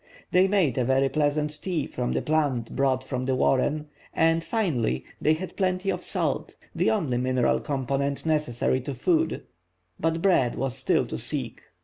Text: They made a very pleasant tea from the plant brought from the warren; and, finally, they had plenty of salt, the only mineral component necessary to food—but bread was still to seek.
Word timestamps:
They 0.31 0.47
made 0.47 0.79
a 0.79 0.83
very 0.83 1.09
pleasant 1.09 1.61
tea 1.61 1.85
from 1.85 2.13
the 2.13 2.23
plant 2.23 2.75
brought 2.75 3.03
from 3.03 3.25
the 3.25 3.35
warren; 3.35 3.85
and, 4.15 4.43
finally, 4.43 5.05
they 5.21 5.35
had 5.35 5.55
plenty 5.55 5.91
of 5.91 6.03
salt, 6.03 6.55
the 6.73 6.89
only 6.89 7.19
mineral 7.19 7.59
component 7.59 8.25
necessary 8.25 8.81
to 8.81 8.95
food—but 8.95 10.19
bread 10.19 10.55
was 10.55 10.75
still 10.75 11.05
to 11.05 11.19
seek. 11.19 11.61